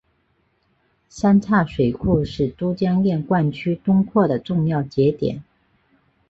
[1.09, 5.43] 三岔水库是都江堰灌区东扩的重要节点。